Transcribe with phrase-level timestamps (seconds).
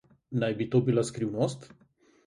[0.43, 1.71] Naj bi to bila skrivnost?